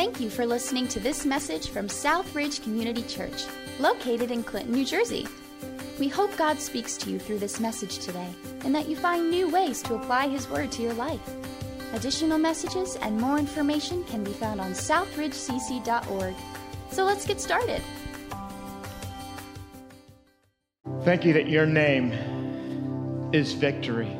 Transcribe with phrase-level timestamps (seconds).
[0.00, 3.44] Thank you for listening to this message from Southridge Community Church,
[3.78, 5.28] located in Clinton, New Jersey.
[5.98, 8.30] We hope God speaks to you through this message today
[8.64, 11.20] and that you find new ways to apply His Word to your life.
[11.92, 16.34] Additional messages and more information can be found on southridgecc.org.
[16.90, 17.82] So let's get started.
[21.02, 22.12] Thank you that your name
[23.34, 24.16] is victory.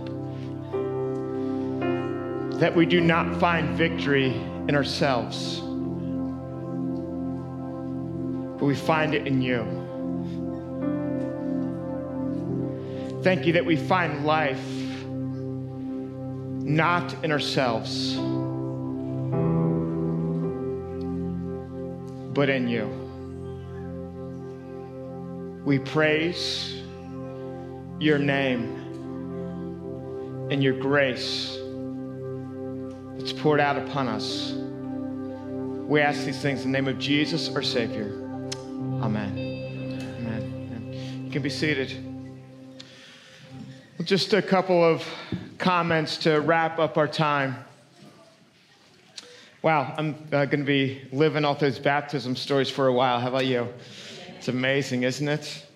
[2.61, 4.39] That we do not find victory
[4.69, 5.63] in ourselves,
[8.61, 9.65] but we find it in you.
[13.23, 14.63] Thank you that we find life
[16.63, 18.17] not in ourselves,
[22.35, 22.87] but in you.
[25.65, 26.83] We praise
[27.99, 28.77] your name
[30.51, 31.57] and your grace
[33.17, 34.53] that's poured out upon us.
[35.89, 38.30] We ask these things in the name of Jesus, our Savior.
[39.03, 39.39] Amen.
[40.19, 41.23] Amen.
[41.25, 42.05] You can be seated.
[44.05, 45.03] Just a couple of
[45.57, 47.57] comments to wrap up our time.
[49.63, 53.21] Wow, I'm uh, going to be living off those baptism stories for a while.
[53.21, 53.69] How about you?
[54.37, 55.67] It's amazing, isn't it?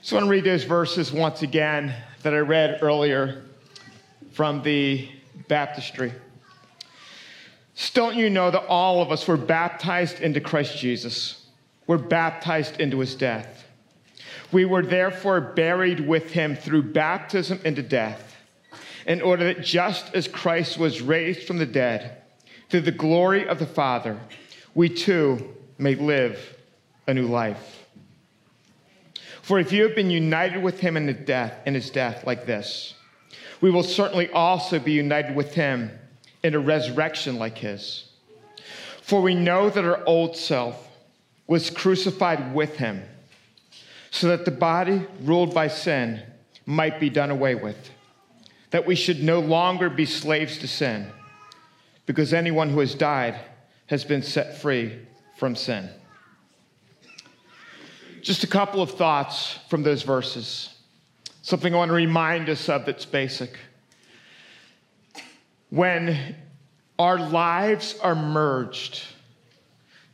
[0.00, 3.42] Just want to read those verses once again that I read earlier
[4.30, 5.08] from the
[5.48, 6.12] baptistry.
[7.92, 11.45] Don't you know that all of us were baptized into Christ Jesus?
[11.86, 13.64] We're baptized into his death.
[14.52, 18.36] We were therefore buried with him through baptism into death,
[19.06, 22.22] in order that just as Christ was raised from the dead
[22.68, 24.18] through the glory of the Father,
[24.74, 26.56] we too may live
[27.06, 27.84] a new life.
[29.42, 32.94] For if you have been united with him in, death, in his death like this,
[33.60, 35.90] we will certainly also be united with him
[36.42, 38.10] in a resurrection like his.
[39.02, 40.85] For we know that our old self
[41.46, 43.02] was crucified with him,
[44.10, 46.22] so that the body ruled by sin
[46.64, 47.90] might be done away with,
[48.70, 51.06] that we should no longer be slaves to sin,
[52.06, 53.38] because anyone who has died
[53.86, 54.98] has been set free
[55.36, 55.88] from sin.
[58.22, 60.74] Just a couple of thoughts from those verses.
[61.42, 63.56] Something I want to remind us of that's basic.
[65.70, 66.34] When
[66.98, 69.04] our lives are merged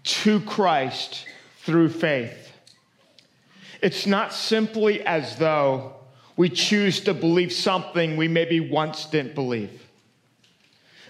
[0.05, 1.27] to Christ
[1.59, 2.53] through faith,
[3.81, 5.95] it's not simply as though
[6.37, 9.83] we choose to believe something we maybe once didn't believe.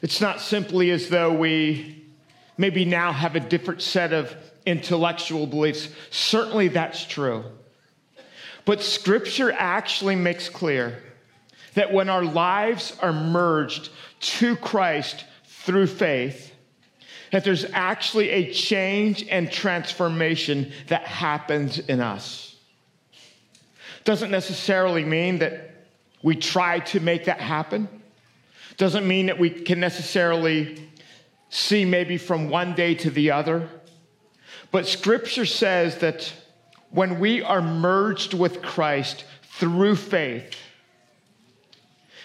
[0.03, 2.05] It's not simply as though we
[2.59, 4.35] maybe now have a different set of
[4.67, 5.89] intellectual beliefs.
[6.11, 7.45] Certainly that's true.
[8.65, 11.03] But scripture actually makes clear
[11.75, 16.52] that when our lives are merged to Christ through faith,
[17.33, 22.55] that there's actually a change and transformation that happens in us.
[24.05, 25.87] Doesn't necessarily mean that
[26.23, 27.89] we try to make that happen.
[28.77, 30.89] Doesn't mean that we can necessarily
[31.49, 33.69] see maybe from one day to the other.
[34.71, 36.31] But scripture says that
[36.91, 40.55] when we are merged with Christ through faith,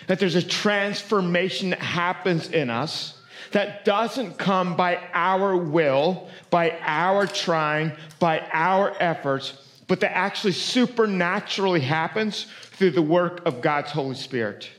[0.07, 3.16] that there's a transformation that happens in us
[3.52, 9.53] that doesn't come by our will, by our trying, by our efforts,
[9.88, 14.69] but that actually supernaturally happens through the work of God's Holy Spirit.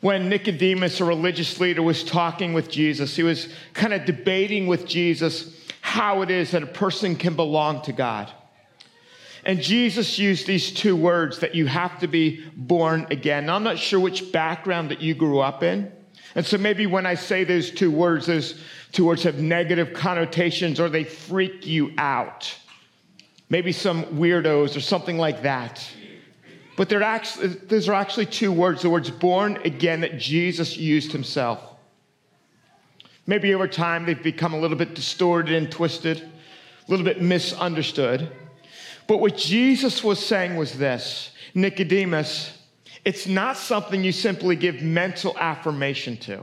[0.00, 4.86] When Nicodemus, a religious leader, was talking with Jesus, he was kind of debating with
[4.86, 8.30] Jesus how it is that a person can belong to God.
[9.44, 13.46] And Jesus used these two words that you have to be born again.
[13.46, 15.90] Now, I'm not sure which background that you grew up in.
[16.34, 18.60] And so maybe when I say those two words, those
[18.92, 22.54] two words have negative connotations or they freak you out.
[23.50, 25.86] Maybe some weirdos or something like that.
[26.76, 31.12] But they're actually, those are actually two words, the words born again that Jesus used
[31.12, 31.60] himself.
[33.26, 38.32] Maybe over time they've become a little bit distorted and twisted, a little bit misunderstood.
[39.06, 42.58] But what Jesus was saying was this Nicodemus,
[43.04, 46.42] it's not something you simply give mental affirmation to.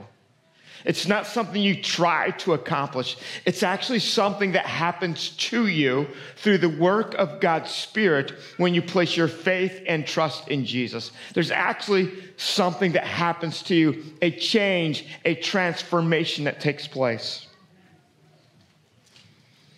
[0.86, 3.18] It's not something you try to accomplish.
[3.46, 6.08] It's actually something that happens to you
[6.38, 11.12] through the work of God's Spirit when you place your faith and trust in Jesus.
[11.34, 17.48] There's actually something that happens to you, a change, a transformation that takes place.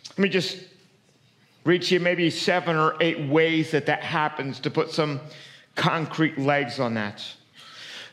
[0.09, 0.57] Let me just
[1.63, 5.19] read to you maybe seven or eight ways that that happens to put some
[5.75, 7.23] concrete legs on that.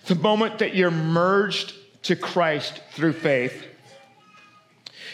[0.07, 1.75] The moment that you're merged
[2.05, 3.67] to Christ through faith,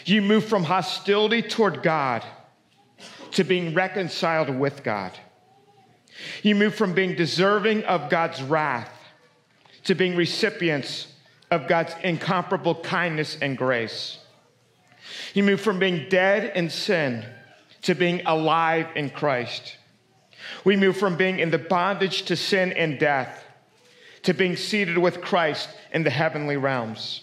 [0.05, 2.23] You move from hostility toward God
[3.31, 5.11] to being reconciled with God.
[6.43, 8.91] You move from being deserving of God's wrath
[9.85, 11.07] to being recipients
[11.51, 14.19] of God's incomparable kindness and grace.
[15.33, 17.25] You move from being dead in sin
[17.81, 19.77] to being alive in Christ.
[20.63, 23.43] We move from being in the bondage to sin and death
[24.23, 27.21] to being seated with Christ in the heavenly realms.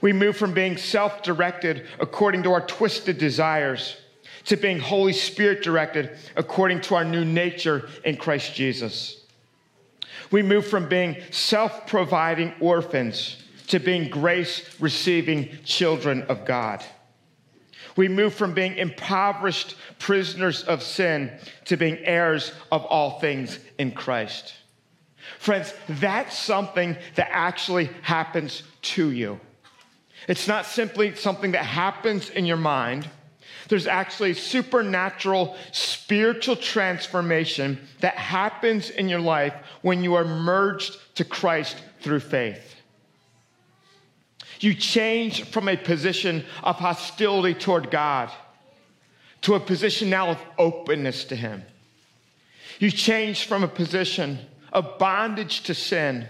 [0.00, 3.96] We move from being self directed according to our twisted desires
[4.46, 9.24] to being Holy Spirit directed according to our new nature in Christ Jesus.
[10.30, 13.36] We move from being self providing orphans
[13.68, 16.82] to being grace receiving children of God.
[17.96, 21.32] We move from being impoverished prisoners of sin
[21.66, 24.54] to being heirs of all things in Christ.
[25.38, 29.40] Friends, that's something that actually happens to you.
[30.28, 33.08] It's not simply something that happens in your mind.
[33.68, 40.96] There's actually a supernatural spiritual transformation that happens in your life when you are merged
[41.16, 42.79] to Christ through faith.
[44.60, 48.30] You change from a position of hostility toward God
[49.42, 51.64] to a position now of openness to Him.
[52.78, 54.38] You change from a position
[54.72, 56.28] of bondage to sin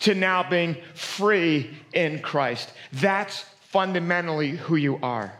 [0.00, 2.70] to now being free in Christ.
[2.92, 5.32] That's fundamentally who you are.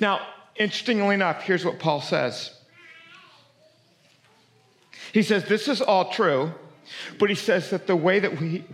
[0.00, 0.20] Now,
[0.56, 2.56] interestingly enough, here's what Paul says.
[5.12, 6.52] He says, This is all true,
[7.18, 8.64] but he says that the way that we,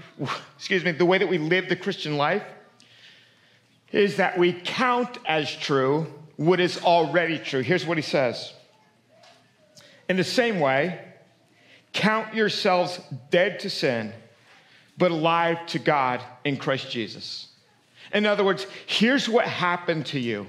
[0.57, 2.45] excuse me, the way that we live the Christian life
[3.93, 6.07] is that we count as true
[6.37, 7.61] what is already true.
[7.61, 8.53] Here's what he says
[10.09, 11.01] In the same way,
[11.93, 13.01] count yourselves
[13.31, 14.13] dead to sin,
[14.97, 17.49] but alive to God in Christ Jesus.
[18.13, 20.47] In other words, here's what happened to you.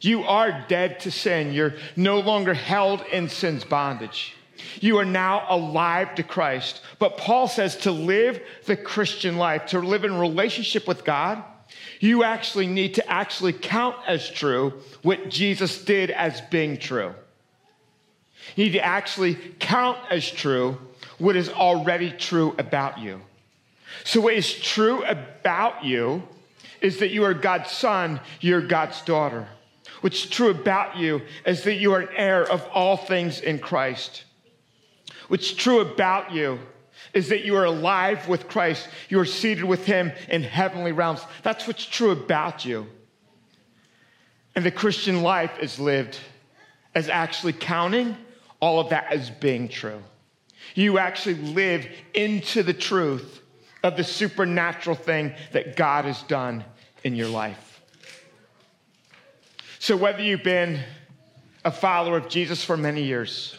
[0.00, 1.52] You are dead to sin.
[1.52, 4.34] You're no longer held in sin's bondage.
[4.80, 6.82] You are now alive to Christ.
[6.98, 11.42] But Paul says to live the Christian life, to live in relationship with God,
[12.00, 17.14] you actually need to actually count as true what Jesus did as being true.
[18.56, 20.78] You need to actually count as true
[21.18, 23.20] what is already true about you.
[24.04, 26.22] So, what is true about you
[26.80, 29.48] is that you are God's son, you're God's daughter.
[30.00, 34.24] What's true about you is that you are an heir of all things in Christ.
[35.26, 36.60] What's true about you
[37.14, 38.88] is that you are alive with Christ.
[39.08, 41.20] You are seated with Him in heavenly realms.
[41.42, 42.86] That's what's true about you.
[44.54, 46.18] And the Christian life is lived
[46.94, 48.16] as actually counting
[48.60, 50.02] all of that as being true.
[50.74, 53.40] You actually live into the truth
[53.82, 56.64] of the supernatural thing that God has done
[57.04, 57.80] in your life.
[59.78, 60.80] So, whether you've been
[61.64, 63.56] a follower of Jesus for many years,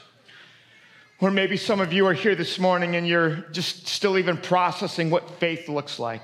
[1.21, 5.09] or maybe some of you are here this morning and you're just still even processing
[5.09, 6.23] what faith looks like.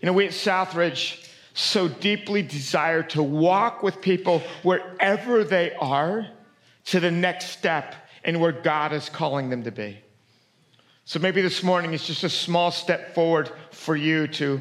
[0.00, 6.26] You know, we at Southridge so deeply desire to walk with people wherever they are
[6.86, 7.94] to the next step
[8.24, 9.98] and where God is calling them to be.
[11.04, 14.60] So maybe this morning is just a small step forward for you to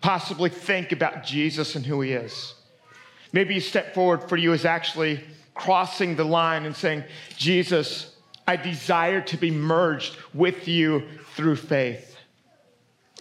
[0.00, 2.54] possibly think about Jesus and who he is.
[3.32, 7.04] Maybe a step forward for you is actually crossing the line and saying,
[7.36, 8.13] Jesus,
[8.46, 12.16] I desire to be merged with you through faith.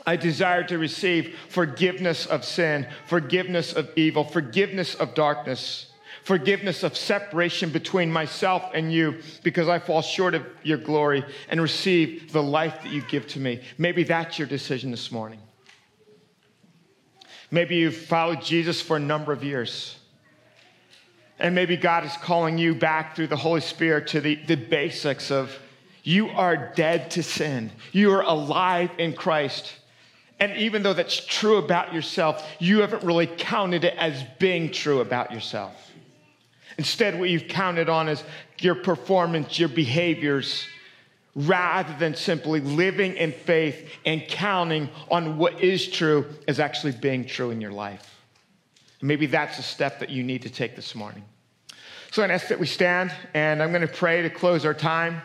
[0.06, 5.88] I desire to receive forgiveness of sin, forgiveness of evil, forgiveness of darkness,
[6.24, 11.62] forgiveness of separation between myself and you because I fall short of your glory and
[11.62, 13.62] receive the life that you give to me.
[13.77, 15.39] Maybe that's your decision this morning.
[17.50, 19.98] Maybe you've followed Jesus for a number of years.
[21.44, 25.30] And maybe God is calling you back through the Holy Spirit to the, the basics
[25.30, 25.60] of
[26.02, 29.74] you are dead to sin, you are alive in Christ.
[30.40, 35.00] And even though that's true about yourself, you haven't really counted it as being true
[35.00, 35.92] about yourself.
[36.78, 38.24] Instead, what you've counted on is
[38.60, 40.66] your performance, your behaviors,
[41.36, 47.26] rather than simply living in faith and counting on what is true as actually being
[47.26, 48.20] true in your life.
[49.02, 51.24] Maybe that's a step that you need to take this morning.
[52.13, 55.24] So to ask that we stand, and I'm going to pray to close our time.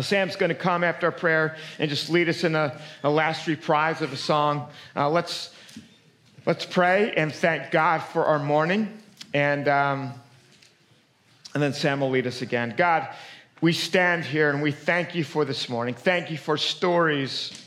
[0.00, 3.48] Sam's going to come after our prayer and just lead us in a, a last
[3.48, 4.68] reprise of a song.
[4.94, 5.52] Uh, let's,
[6.46, 8.96] let's pray and thank God for our morning,
[9.34, 10.12] and, um,
[11.52, 12.74] and then Sam will lead us again.
[12.76, 13.08] God,
[13.60, 15.96] we stand here and we thank you for this morning.
[15.96, 17.60] Thank you for stories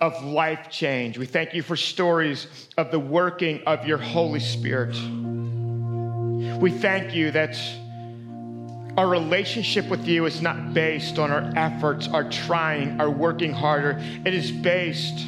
[0.00, 1.18] of life change.
[1.18, 2.46] We thank you for stories
[2.78, 4.96] of the working of your Holy Spirit.
[6.60, 7.58] We thank you that
[8.98, 13.98] our relationship with you is not based on our efforts, our trying, our working harder.
[14.26, 15.26] It is based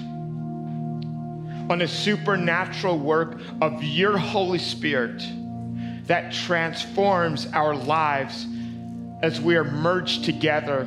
[1.70, 5.22] on a supernatural work of your Holy Spirit
[6.04, 8.46] that transforms our lives
[9.22, 10.86] as we are merged together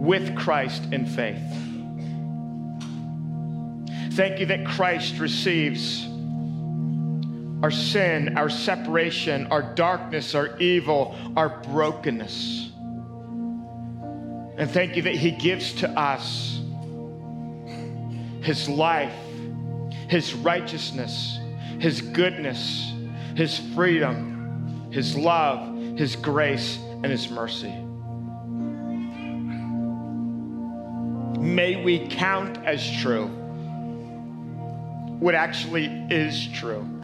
[0.00, 1.38] with Christ in faith.
[4.14, 6.09] Thank you that Christ receives
[7.62, 12.70] our sin, our separation, our darkness, our evil, our brokenness.
[14.56, 16.60] And thank you that He gives to us
[18.42, 19.14] His life,
[20.08, 21.38] His righteousness,
[21.78, 22.92] His goodness,
[23.36, 27.74] His freedom, His love, His grace, and His mercy.
[31.40, 33.26] May we count as true
[35.20, 36.99] what actually is true.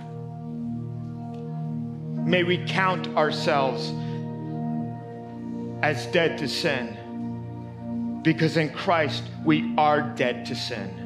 [2.27, 3.93] May we count ourselves
[5.81, 11.05] as dead to sin because in Christ we are dead to sin.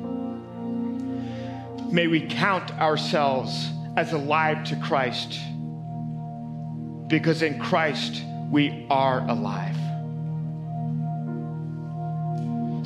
[1.93, 5.39] May we count ourselves as alive to Christ
[7.09, 9.77] because in Christ we are alive.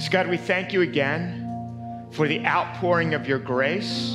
[0.00, 4.12] So, God, we thank you again for the outpouring of your grace.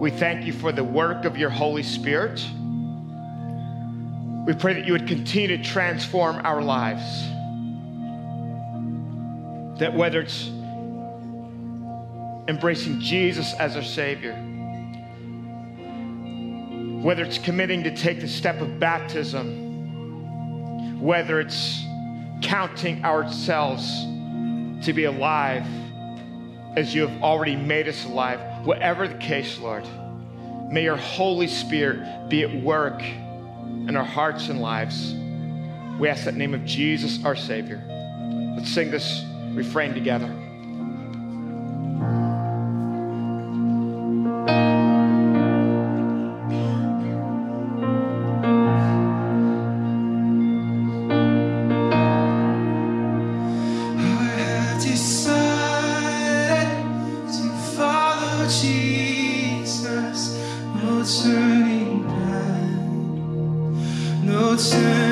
[0.00, 2.40] We thank you for the work of your Holy Spirit.
[4.48, 7.04] We pray that you would continue to transform our lives.
[9.78, 10.48] That whether it's
[12.48, 14.32] embracing Jesus as our Savior,
[17.02, 21.84] whether it's committing to take the step of baptism, whether it's
[22.40, 23.86] counting ourselves
[24.86, 25.66] to be alive
[26.74, 29.86] as you have already made us alive, whatever the case, Lord,
[30.72, 33.02] may your Holy Spirit be at work
[33.88, 35.14] in our hearts and lives.
[35.98, 37.82] We ask that name of Jesus, our Savior.
[38.56, 40.32] Let's sing this refrain together.
[64.58, 65.07] God,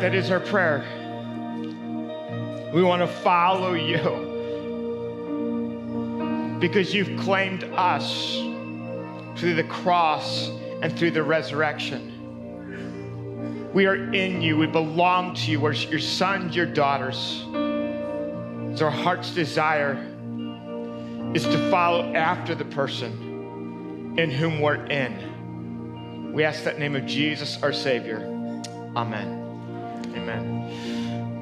[0.00, 0.99] that is our prayer.
[2.72, 4.28] We want to follow you
[6.60, 8.36] because you've claimed us
[9.36, 10.50] through the cross
[10.82, 12.10] and through the resurrection.
[13.72, 14.56] We are in you.
[14.56, 15.60] We belong to you.
[15.60, 17.44] We're your sons, your daughters.
[18.78, 19.94] So our heart's desire
[21.34, 26.32] is to follow after the person in whom we're in.
[26.32, 28.18] We ask that name of Jesus, our Savior.
[28.96, 30.12] Amen.
[30.14, 30.89] Amen.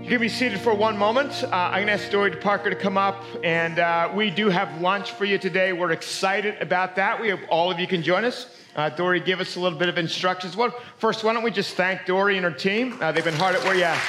[0.09, 1.45] You can be seated for one moment.
[1.45, 4.81] Uh, I'm going to ask Dory Parker to come up, and uh, we do have
[4.81, 5.75] lunch for you today.
[5.75, 7.21] We're excited about that.
[7.21, 8.57] We hope all of you can join us.
[8.75, 10.57] Uh, Dory, give us a little bit of instructions.
[10.57, 12.97] Well, first, why don't we just thank Dory and her team?
[13.03, 13.77] Uh, they've been hard at work.
[13.77, 14.01] Yeah.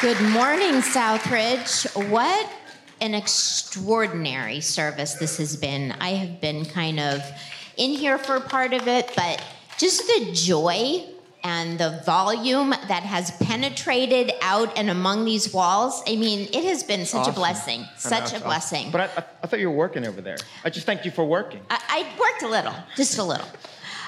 [0.00, 2.08] Good morning, Southridge.
[2.10, 2.48] What
[3.00, 5.90] an extraordinary service this has been.
[5.98, 7.20] I have been kind of
[7.78, 9.44] in here for part of it, but
[9.76, 11.13] just the joy
[11.44, 16.02] and the volume that has penetrated out and among these walls.
[16.08, 17.34] I mean, it has been such awesome.
[17.34, 18.90] a blessing, such a blessing.
[18.90, 20.38] But I, I, thought you were working over there.
[20.64, 21.60] I just thanked you for working.
[21.68, 23.46] I, I worked a little, just a little.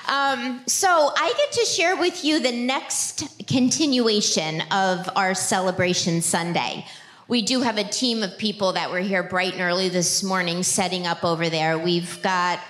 [0.09, 6.87] Um, so I get to share with you the next continuation of our celebration Sunday.
[7.29, 10.63] we do have a team of people that were here bright and early this morning
[10.63, 11.77] setting up over there.
[11.77, 12.61] We've got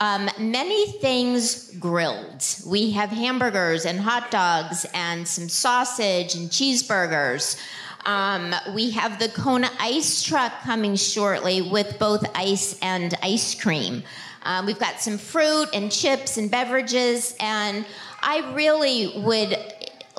[0.00, 2.42] um, many things grilled.
[2.66, 7.60] We have hamburgers and hot dogs and some sausage and cheeseburgers.
[8.06, 14.02] Um, we have the Kona ice truck coming shortly with both ice and ice cream.
[14.42, 17.84] Um, we've got some fruit and chips and beverages, and
[18.22, 19.54] I really would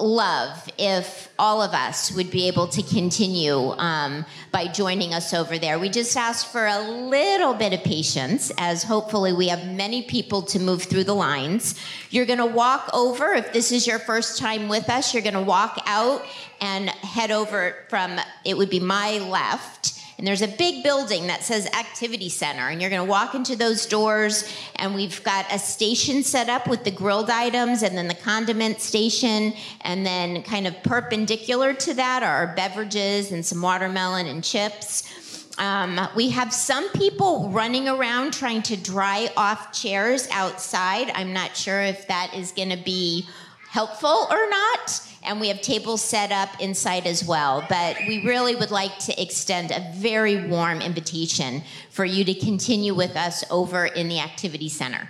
[0.01, 5.57] love if all of us would be able to continue um, by joining us over
[5.57, 5.79] there.
[5.79, 10.41] We just ask for a little bit of patience, as hopefully we have many people
[10.43, 11.79] to move through the lines.
[12.09, 15.33] You're going to walk over, if this is your first time with us, you're going
[15.33, 16.25] to walk out
[16.59, 19.90] and head over from, it would be my left
[20.21, 22.69] and there's a big building that says Activity Center.
[22.69, 26.67] And you're going to walk into those doors, and we've got a station set up
[26.67, 29.51] with the grilled items, and then the condiment station.
[29.81, 35.55] And then, kind of perpendicular to that, are beverages and some watermelon and chips.
[35.57, 41.09] Um, we have some people running around trying to dry off chairs outside.
[41.15, 43.27] I'm not sure if that is going to be
[43.71, 47.65] helpful or not and we have tables set up inside as well.
[47.69, 52.93] But we really would like to extend a very warm invitation for you to continue
[52.93, 55.09] with us over in the Activity Center.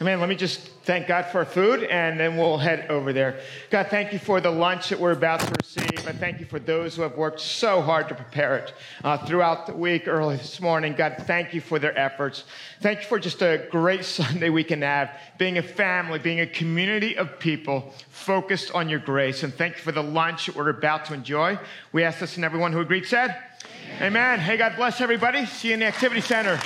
[0.00, 0.18] Amen.
[0.18, 3.40] Let me just thank God for food, and then we'll head over there.
[3.68, 6.08] God, thank you for the lunch that we're about to receive.
[6.08, 8.72] I thank you for those who have worked so hard to prepare it
[9.04, 10.94] uh, throughout the week, early this morning.
[10.94, 12.44] God, thank you for their efforts.
[12.80, 16.46] Thank you for just a great Sunday we can have, being a family, being a
[16.46, 19.42] community of people focused on your grace.
[19.42, 21.58] And thank you for the lunch that we're about to enjoy.
[21.92, 23.36] We ask this and everyone who agreed said,
[23.96, 24.06] Amen.
[24.06, 24.40] Amen.
[24.40, 25.44] Hey, God bless everybody.
[25.44, 26.58] See you in the Activity Center.